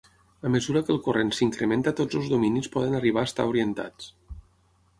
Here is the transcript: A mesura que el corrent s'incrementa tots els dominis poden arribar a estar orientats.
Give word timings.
A 0.47 0.49
mesura 0.53 0.81
que 0.85 0.89
el 0.93 1.01
corrent 1.07 1.29
s'incrementa 1.39 1.93
tots 2.01 2.19
els 2.21 2.31
dominis 2.33 2.71
poden 2.77 2.99
arribar 3.01 3.25
a 3.27 3.31
estar 3.33 3.49
orientats. 3.53 4.09